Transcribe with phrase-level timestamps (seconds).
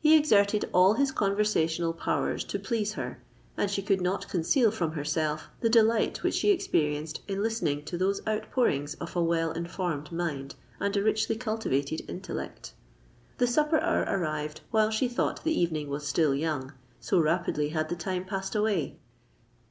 [0.00, 3.22] He exerted all his conversational powers to please her;
[3.54, 7.98] and she could not conceal from herself the delight which she experienced in listening to
[7.98, 12.72] those outpourings of a well informed mind and a richly cultivated intellect.
[13.36, 17.96] The supper hour arrived while she thought the evening was still young—so rapidly had the
[17.96, 18.96] time passed away.